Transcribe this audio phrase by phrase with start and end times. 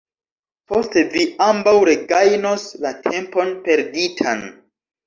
[0.71, 4.47] Poste vi ambaŭ regajnos la tempon perditan.